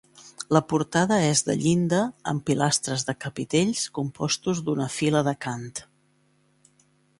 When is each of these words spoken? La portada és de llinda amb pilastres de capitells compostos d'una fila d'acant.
La 0.55 0.59
portada 0.71 1.17
és 1.25 1.43
de 1.49 1.55
llinda 1.65 1.99
amb 2.31 2.45
pilastres 2.49 3.05
de 3.11 3.15
capitells 3.27 3.85
compostos 4.01 4.65
d'una 4.71 4.91
fila 4.97 5.25
d'acant. 5.31 5.71